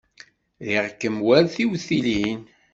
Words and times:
Riɣ-kem 0.67 1.17
war 1.25 1.45
tiwtilin. 1.55 2.41